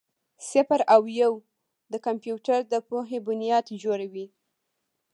صفر 0.49 0.81
او 0.95 1.01
یو 1.21 1.33
د 1.91 1.93
کمپیوټر 2.05 2.59
د 2.73 2.75
پوهې 2.87 3.19
بنیاد 3.27 3.65
جوړوي. 3.83 4.25